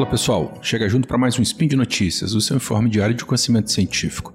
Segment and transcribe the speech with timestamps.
[0.00, 3.22] Fala pessoal, chega junto para mais um Spin de Notícias, o seu informe diário de
[3.22, 4.32] conhecimento científico.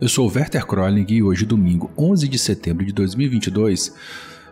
[0.00, 3.92] Eu sou o Werther Kroling e hoje, domingo 11 de setembro de 2022,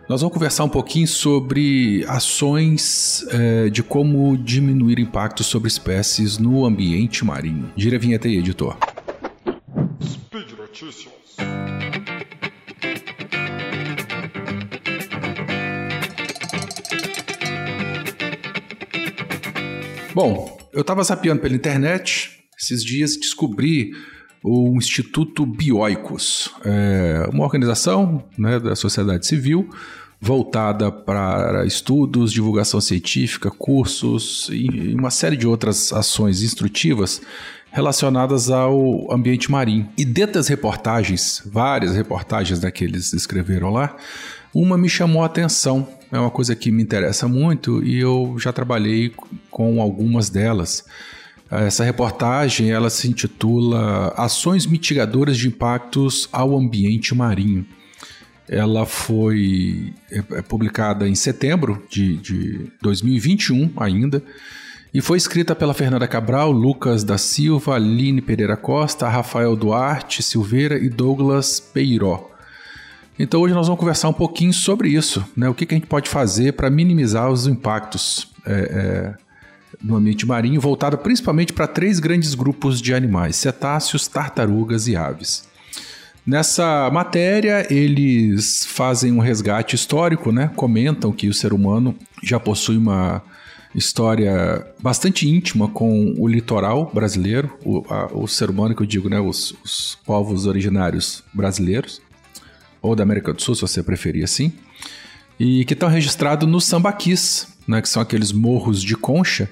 [0.09, 6.65] nós vamos conversar um pouquinho sobre ações é, de como diminuir impactos sobre espécies no
[6.65, 7.71] ambiente marinho.
[7.77, 8.75] Gira a vinheta aí, editor.
[10.03, 11.15] Speed Notícias.
[20.13, 23.93] Bom, eu estava sapeando pela internet esses dias descobri
[24.43, 29.67] o Instituto Bioicos, é uma organização né, da sociedade civil
[30.21, 37.21] voltada para estudos, divulgação científica, cursos e uma série de outras ações instrutivas
[37.71, 39.89] relacionadas ao ambiente marinho.
[39.97, 43.95] E dentro das reportagens, várias reportagens daqueles que escreveram lá,
[44.53, 48.53] uma me chamou a atenção é uma coisa que me interessa muito e eu já
[48.53, 49.13] trabalhei
[49.49, 50.85] com algumas delas.
[51.49, 57.65] Essa reportagem ela se intitula Ações mitigadoras de impactos ao ambiente marinho.
[58.49, 64.23] Ela foi é, é publicada em setembro de, de 2021 ainda
[64.93, 70.77] e foi escrita pela Fernanda Cabral, Lucas da Silva, Aline Pereira Costa, Rafael Duarte Silveira
[70.77, 72.36] e Douglas Peiró.
[73.19, 75.49] Então hoje nós vamos conversar um pouquinho sobre isso, né?
[75.49, 79.15] O que, que a gente pode fazer para minimizar os impactos é, é,
[79.83, 85.47] no ambiente marinho, voltado principalmente para três grandes grupos de animais: cetáceos, tartarugas e aves.
[86.25, 90.51] Nessa matéria, eles fazem um resgate histórico, né?
[90.55, 93.23] Comentam que o ser humano já possui uma
[93.73, 99.09] história bastante íntima com o litoral brasileiro, o, a, o ser humano que eu digo,
[99.09, 99.19] né?
[99.19, 102.01] Os, os povos originários brasileiros
[102.81, 104.51] ou da América do Sul, se você preferir assim,
[105.39, 109.49] e que estão registrados no sambaquis, né, que são aqueles morros de concha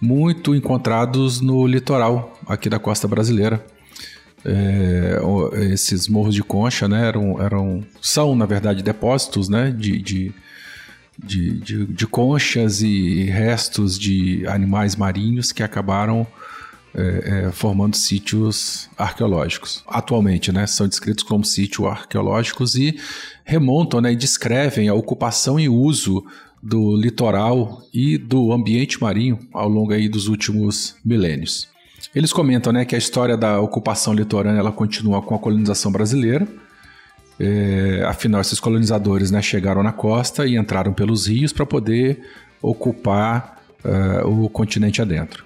[0.00, 3.64] muito encontrados no litoral aqui da costa brasileira.
[4.44, 5.18] É,
[5.72, 10.32] esses morros de concha né, eram, eram, são, na verdade, depósitos né, de, de,
[11.18, 16.26] de, de conchas e restos de animais marinhos que acabaram
[16.96, 19.84] é, é, formando sítios arqueológicos.
[19.86, 22.98] Atualmente, né, são descritos como sítios arqueológicos e
[23.44, 26.24] remontam né, e descrevem a ocupação e uso
[26.62, 31.68] do litoral e do ambiente marinho ao longo aí dos últimos milênios.
[32.14, 36.48] Eles comentam né, que a história da ocupação litorânea ela continua com a colonização brasileira.
[37.38, 42.22] É, afinal, esses colonizadores né, chegaram na costa e entraram pelos rios para poder
[42.62, 45.44] ocupar uh, o continente adentro.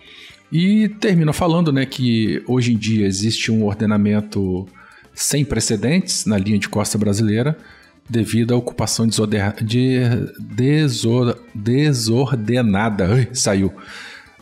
[0.53, 4.66] E termina falando né, que hoje em dia existe um ordenamento
[5.15, 7.56] sem precedentes na linha de costa brasileira
[8.09, 10.00] devido à ocupação de
[10.41, 13.72] desor desordenada Ai, saiu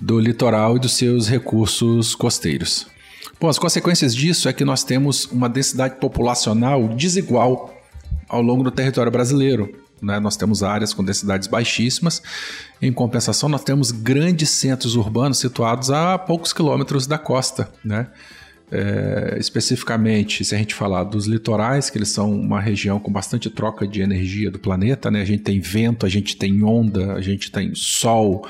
[0.00, 2.86] do litoral e dos seus recursos costeiros.
[3.38, 7.74] Bom, as consequências disso é que nós temos uma densidade populacional desigual
[8.28, 9.87] ao longo do território brasileiro.
[10.00, 10.18] Né?
[10.18, 12.22] Nós temos áreas com densidades baixíssimas.
[12.80, 17.68] Em compensação, nós temos grandes centros urbanos situados a poucos quilômetros da costa.
[17.84, 18.06] Né?
[18.70, 23.48] É, especificamente, se a gente falar dos litorais, que eles são uma região com bastante
[23.48, 25.22] troca de energia do planeta, né?
[25.22, 28.46] a gente tem vento, a gente tem onda, a gente tem sol.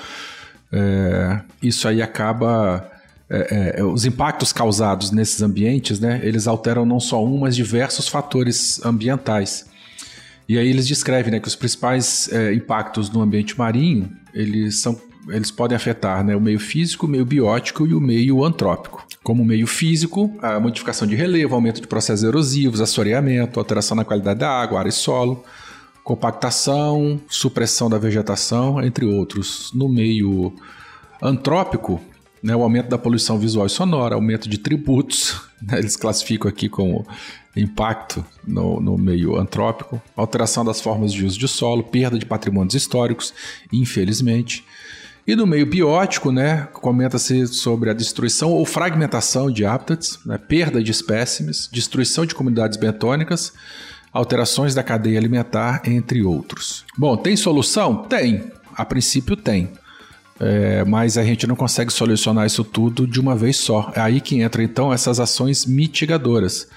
[0.72, 2.90] É, isso aí acaba.
[3.30, 8.08] É, é os impactos causados nesses ambientes, né, eles alteram não só um, mas diversos
[8.08, 9.66] fatores ambientais.
[10.48, 14.98] E aí eles descrevem né, que os principais é, impactos no ambiente marinho, eles são
[15.30, 19.06] eles podem afetar né, o meio físico, o meio biótico e o meio antrópico.
[19.22, 24.40] Como meio físico, a modificação de relevo, aumento de processos erosivos, assoreamento, alteração na qualidade
[24.40, 25.44] da água, ar e solo,
[26.02, 29.70] compactação, supressão da vegetação, entre outros.
[29.74, 30.54] No meio
[31.20, 32.00] antrópico,
[32.42, 36.68] né, o aumento da poluição visual e sonora, aumento de tributos, né, eles classificam aqui
[36.68, 37.06] como
[37.60, 42.74] impacto no, no, meio antrópico, alteração das formas de uso de solo, perda de patrimônios
[42.74, 43.34] históricos,
[43.72, 44.64] infelizmente.
[45.26, 50.82] E no meio biótico, né, comenta-se sobre a destruição ou fragmentação de hábitats, né, perda
[50.82, 53.52] de espécimes, destruição de comunidades bentônicas,
[54.10, 56.84] alterações da cadeia alimentar, entre outros.
[56.96, 58.04] Bom, tem solução?
[58.04, 58.50] Tem.
[58.74, 59.70] A princípio tem.
[60.40, 63.92] É, mas a gente não consegue solucionar isso tudo de uma vez só.
[63.94, 66.68] É aí que entra então essas ações mitigadoras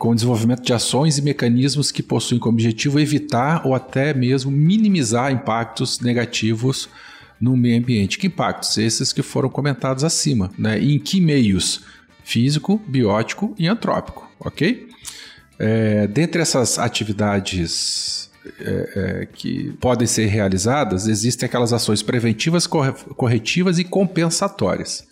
[0.00, 4.50] com o desenvolvimento de ações e mecanismos que possuem como objetivo evitar ou até mesmo
[4.50, 6.88] minimizar impactos negativos
[7.38, 8.18] no meio ambiente.
[8.18, 8.78] Que impactos?
[8.78, 10.80] Esses que foram comentados acima, né?
[10.80, 11.82] E em que meios?
[12.24, 14.88] Físico, biótico e antrópico, ok?
[15.58, 23.78] É, dentre essas atividades é, é, que podem ser realizadas, existem aquelas ações preventivas, corretivas
[23.78, 25.09] e compensatórias.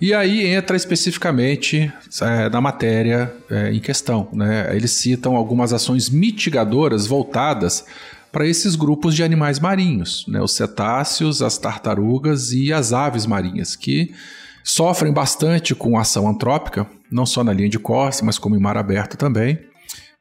[0.00, 1.90] E aí entra especificamente
[2.20, 4.28] é, na matéria é, em questão.
[4.32, 4.74] Né?
[4.76, 7.84] Eles citam algumas ações mitigadoras voltadas
[8.30, 10.40] para esses grupos de animais marinhos, né?
[10.42, 14.12] os cetáceos, as tartarugas e as aves marinhas, que
[14.62, 18.76] sofrem bastante com ação antrópica, não só na linha de costa, mas como em mar
[18.76, 19.58] aberto também,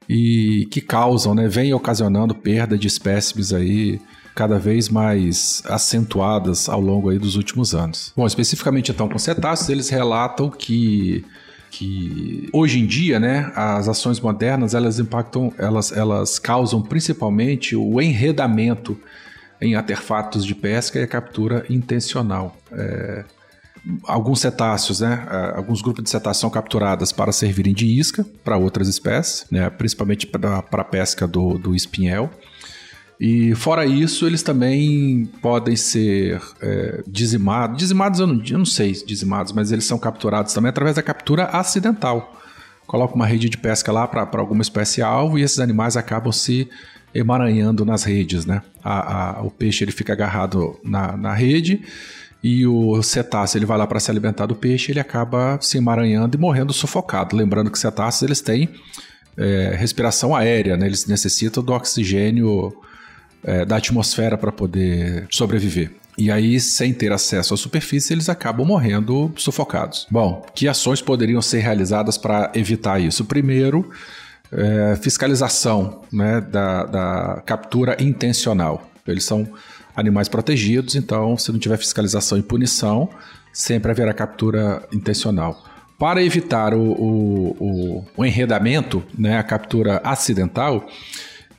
[0.07, 3.99] e que causam, né, vem ocasionando perda de espécimes aí
[4.35, 8.11] cada vez mais acentuadas ao longo aí dos últimos anos.
[8.15, 11.25] Bom, especificamente então com cetáceos, eles relatam que
[11.71, 18.01] que hoje em dia, né, as ações modernas elas impactam, elas, elas causam principalmente o
[18.01, 18.97] enredamento
[19.59, 22.55] em artefatos de pesca e a captura intencional.
[22.71, 23.25] É,
[24.05, 28.87] alguns cetáceos, né, alguns grupos de cetáceos são capturadas para servirem de isca para outras
[28.87, 32.29] espécies, né, principalmente para a pesca do, do espinhel.
[33.19, 37.77] E fora isso, eles também podem ser é, dizimados.
[37.77, 41.45] Dizimados eu não, eu não sei dizimados, mas eles são capturados também através da captura
[41.45, 42.39] acidental.
[42.85, 46.69] Coloca uma rede de pesca lá para alguma espécie alvo e esses animais acabam se
[47.13, 48.61] emaranhando nas redes, né?
[48.83, 51.81] A, a, o peixe ele fica agarrado na, na rede
[52.43, 56.37] e o cetáceo ele vai lá para se alimentar do peixe, ele acaba se emaranhando
[56.37, 57.35] e morrendo sufocado.
[57.35, 58.69] Lembrando que cetáceos eles têm
[59.37, 60.85] é, respiração aérea, né?
[60.85, 62.75] Eles necessitam do oxigênio
[63.43, 65.91] é, da atmosfera para poder sobreviver.
[66.17, 70.07] E aí, sem ter acesso à superfície, eles acabam morrendo sufocados.
[70.09, 73.25] Bom, que ações poderiam ser realizadas para evitar isso?
[73.25, 73.89] Primeiro,
[74.51, 78.89] é, fiscalização né, da, da captura intencional.
[79.05, 79.47] Eles são
[79.95, 83.09] animais protegidos, então, se não tiver fiscalização e punição,
[83.51, 85.63] sempre haverá captura intencional.
[85.97, 90.85] Para evitar o, o, o, o enredamento, né, a captura acidental,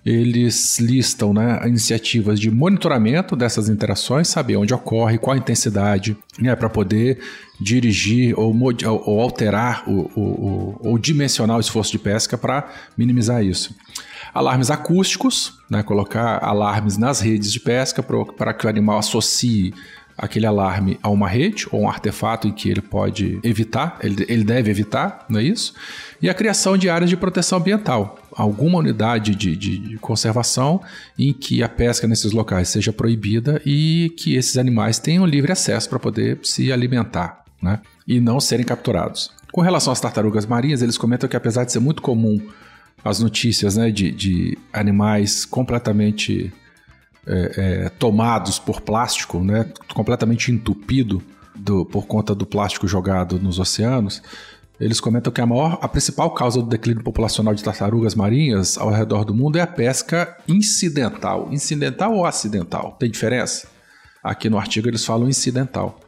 [0.06, 6.54] eles listam né, iniciativas de monitoramento dessas interações, saber onde ocorre, qual a intensidade, né,
[6.54, 7.18] para poder
[7.60, 8.54] dirigir ou,
[9.04, 13.74] ou alterar o, o, ou dimensionar o esforço de pesca para minimizar isso.
[14.32, 19.74] Alarmes acústicos, né, colocar alarmes nas redes de pesca para que o animal associe
[20.16, 24.44] aquele alarme a uma rede ou um artefato em que ele pode evitar, ele, ele
[24.44, 25.74] deve evitar, não é isso?
[26.20, 30.80] E a criação de áreas de proteção ambiental, alguma unidade de, de, conservação
[31.18, 35.88] em que a pesca nesses locais seja proibida e que esses animais tenham livre acesso
[35.88, 37.80] para poder se alimentar, né?
[38.06, 39.30] E não serem capturados.
[39.52, 42.40] Com relação às tartarugas marinhas, eles comentam que apesar de ser muito comum
[43.04, 46.52] as notícias né, de, de animais completamente
[47.26, 47.52] é,
[47.86, 51.22] é, tomados por plástico, né, completamente entupido
[51.54, 54.22] do, por conta do plástico jogado nos oceanos,
[54.78, 58.90] eles comentam que a maior, a principal causa do declínio populacional de tartarugas marinhas ao
[58.90, 61.48] redor do mundo é a pesca incidental.
[61.50, 62.94] Incidental ou acidental?
[62.98, 63.68] Tem diferença?
[64.22, 65.98] Aqui no artigo eles falam incidental.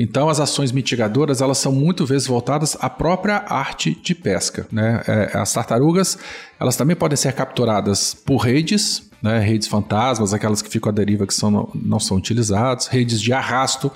[0.00, 4.64] Então, as ações mitigadoras elas são muito vezes voltadas à própria arte de pesca.
[4.70, 5.02] Né?
[5.08, 6.16] É, as tartarugas
[6.60, 9.40] elas também podem ser capturadas por redes, né?
[9.40, 13.90] redes fantasmas, aquelas que ficam à deriva que são, não são utilizadas, redes de arrasto.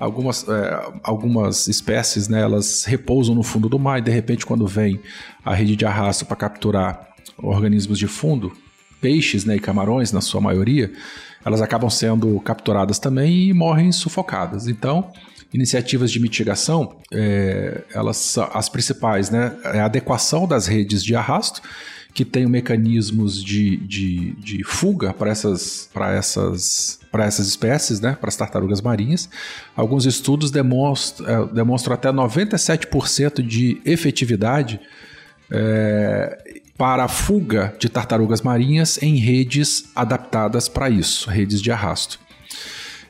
[0.00, 4.66] Algumas, é, algumas espécies né, elas repousam no fundo do mar e de repente, quando
[4.66, 5.00] vem
[5.44, 8.52] a rede de arrasto para capturar organismos de fundo,
[9.00, 10.92] peixes né, e camarões, na sua maioria,
[11.44, 14.66] elas acabam sendo capturadas também e morrem sufocadas.
[14.66, 15.12] Então,
[15.52, 19.56] iniciativas de mitigação, é, elas as principais, né?
[19.64, 21.62] É a adequação das redes de arrasto,
[22.12, 28.16] que tenham mecanismos de, de, de fuga para essas, essas, essas espécies, né?
[28.18, 29.28] Para as tartarugas marinhas.
[29.76, 34.80] Alguns estudos demonstram, é, demonstram até 97% de efetividade
[35.50, 42.18] é, para a fuga de tartarugas marinhas em redes adaptadas para isso, redes de arrasto.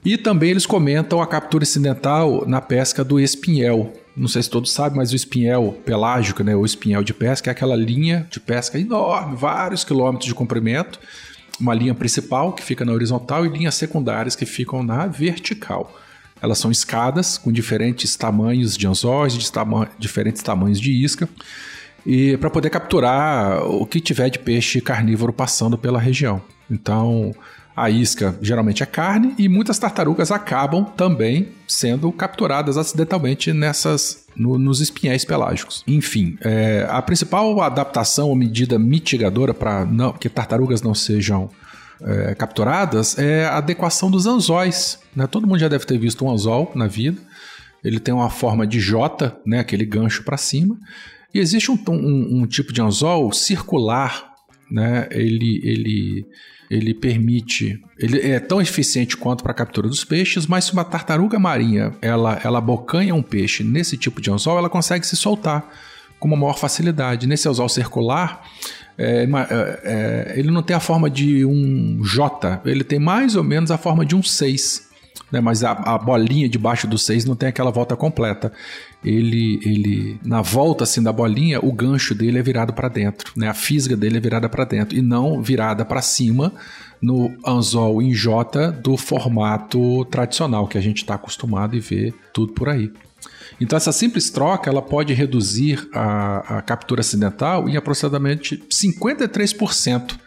[0.06, 3.92] E também eles comentam a captura incidental na pesca do espinhel.
[4.16, 7.52] Não sei se todos sabem, mas o espinhel pelágico, né, o espinhel de pesca, é
[7.52, 11.00] aquela linha de pesca enorme, vários quilômetros de comprimento,
[11.58, 15.92] uma linha principal que fica na horizontal e linhas secundárias que ficam na vertical.
[16.40, 21.28] Elas são escadas com diferentes tamanhos de anzóis, de tama diferentes tamanhos de isca,
[22.06, 26.40] e para poder capturar o que tiver de peixe carnívoro passando pela região.
[26.70, 27.34] Então,
[27.76, 34.58] a isca geralmente é carne e muitas tartarugas acabam também sendo capturadas acidentalmente nessas no,
[34.58, 35.84] nos espinhéis pelágicos.
[35.86, 39.86] Enfim, é, a principal adaptação ou medida mitigadora para
[40.18, 41.50] que tartarugas não sejam
[42.00, 44.98] é, capturadas é a adequação dos anzóis.
[45.14, 45.26] Né?
[45.26, 47.20] Todo mundo já deve ter visto um anzol na vida.
[47.84, 49.60] Ele tem uma forma de J, né?
[49.60, 50.78] aquele gancho para cima.
[51.32, 54.35] E existe um, um, um tipo de anzol circular
[54.70, 56.26] né, ele, ele,
[56.70, 60.84] ele permite, ele é tão eficiente quanto para a captura dos peixes, mas se uma
[60.84, 65.68] tartaruga marinha ela, ela abocanha um peixe nesse tipo de anzol, ela consegue se soltar
[66.18, 67.26] com uma maior facilidade.
[67.26, 68.42] Nesse anzol circular,
[68.98, 73.44] é, é, é, ele não tem a forma de um J, ele tem mais ou
[73.44, 74.85] menos a forma de um 6.
[75.30, 78.52] Né, mas a, a, bolinha debaixo do 6 não tem aquela volta completa.
[79.04, 83.48] Ele, ele na volta assim da bolinha, o gancho dele é virado para dentro, né?
[83.48, 86.52] A fisga dele é virada para dentro e não virada para cima
[87.00, 92.52] no anzol em J do formato tradicional que a gente está acostumado e vê tudo
[92.52, 92.92] por aí.
[93.60, 100.18] Então essa simples troca ela pode reduzir a, a captura acidental em aproximadamente 53%.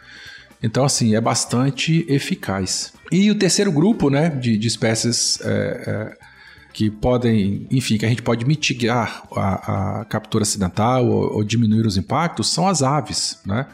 [0.62, 2.92] Então assim é bastante eficaz.
[3.10, 5.46] E o terceiro grupo, né, de, de espécies é,
[5.86, 6.16] é,
[6.72, 11.86] que podem, enfim, que a gente pode mitigar a, a captura acidental ou, ou, diminuir
[11.86, 13.66] os impactos são as aves, né?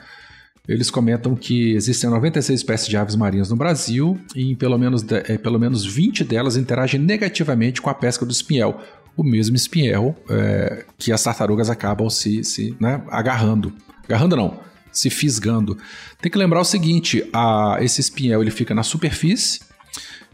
[0.69, 5.14] Eles comentam que existem 96 espécies de aves marinhas no Brasil e pelo menos, de,
[5.14, 8.81] é, pelo menos 20 delas interagem negativamente com a pesca do espinhel,
[9.16, 13.73] o mesmo espinhel é, que as tartarugas acabam se, se né, agarrando.
[14.05, 14.59] Agarrando não,
[14.99, 15.76] se fisgando.
[16.21, 19.61] Tem que lembrar o seguinte: a, esse espinhel ele fica na superfície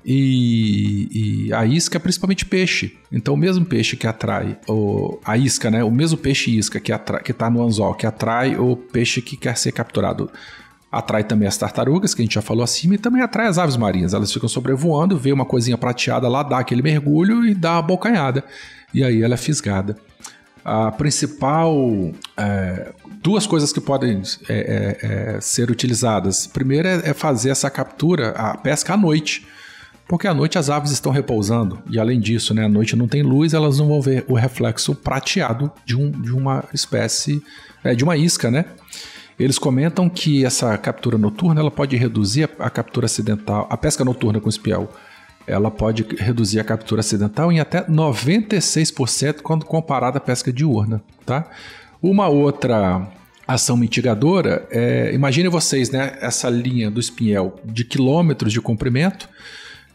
[0.05, 2.97] e, e, a isca é principalmente peixe.
[3.11, 5.85] Então, o mesmo peixe que atrai o, a isca, né?
[5.85, 6.93] O mesmo peixe isca que
[7.31, 10.31] está no anzol, que atrai o peixe que quer ser capturado
[10.93, 13.79] atrai também as tartarugas, que a gente já falou acima, e também atrai as aves
[13.79, 14.13] marinhas.
[14.13, 18.45] Elas ficam sobrevoando, vê uma coisinha prateada lá, dá aquele mergulho e dá a bocanhada.
[18.93, 19.97] E aí ela é fisgada.
[20.63, 21.75] A principal.
[22.37, 22.93] É,
[23.23, 26.47] duas coisas que podem é, é, é ser utilizadas.
[26.47, 29.47] Primeiro é, é fazer essa captura, a pesca à noite.
[30.09, 31.81] Porque à noite as aves estão repousando.
[31.89, 34.95] E além disso, né, à noite não tem luz, elas não vão ver o reflexo
[34.95, 37.43] prateado de, um, de uma espécie.
[37.85, 38.65] É, de uma isca, né?
[39.39, 44.05] Eles comentam que essa captura noturna ela pode reduzir a, a captura acidental, a pesca
[44.05, 44.89] noturna com espiel,
[45.47, 51.51] ela pode reduzir a captura acidental em até 96% quando comparada à pesca diurna, tá?
[52.03, 53.09] Uma outra
[53.47, 59.29] ação mitigadora é, imagine vocês, né, essa linha do espinhel de quilômetros de comprimento,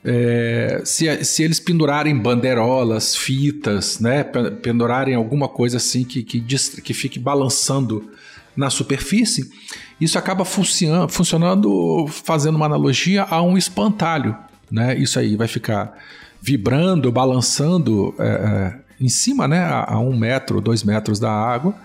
[0.06, 4.24] é, se, se, eles pendurarem bandeirolas, fitas, né,
[4.62, 8.10] pendurarem alguma coisa assim que, que, que fique balançando
[8.56, 9.52] na superfície,
[10.00, 14.36] isso acaba funcionando, fazendo uma analogia a um espantalho.
[14.72, 14.98] Né?
[14.98, 15.98] Isso aí vai ficar
[16.42, 21.76] vibrando, balançando é, é, em cima, né, a, a, um metro, dois metros da água.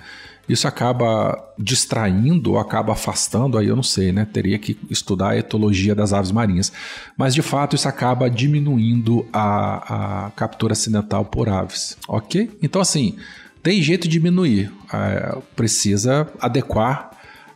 [0.49, 4.27] Isso acaba distraindo ou acaba afastando, aí eu não sei, né?
[4.31, 6.73] Teria que estudar a etologia das aves marinhas.
[7.17, 12.51] Mas de fato isso acaba diminuindo a, a captura acidental por aves, ok?
[12.61, 13.17] Então, assim,
[13.63, 17.13] tem jeito de diminuir, é, precisa adequar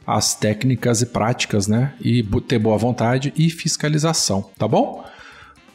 [0.07, 1.93] as técnicas e práticas, né?
[2.01, 5.05] E ter boa vontade e fiscalização, tá bom?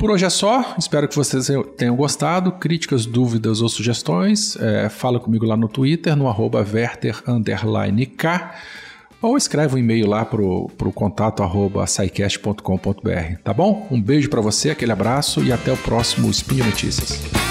[0.02, 2.54] Por hoje é só, espero que vocês tenham gostado.
[2.54, 7.22] Críticas, dúvidas ou sugestões, é, fala comigo lá no Twitter, no arroba Werther
[9.22, 11.86] ou escreve um e-mail lá pro, pro contato arroba
[13.44, 13.88] tá bom?
[13.92, 17.51] Um beijo para você, aquele abraço e até o próximo Spin Notícias.